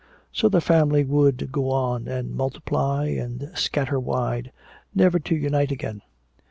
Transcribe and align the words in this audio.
So 0.31 0.49
the 0.49 0.61
family 0.61 1.03
would 1.03 1.51
go 1.51 1.69
on, 1.69 2.07
and 2.07 2.33
multiply 2.33 3.05
and 3.05 3.51
scatter 3.53 3.99
wide, 3.99 4.51
never 4.95 5.19
to 5.19 5.35
unite 5.35 5.71
again. 5.71 6.01